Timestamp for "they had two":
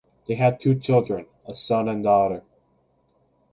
0.27-0.79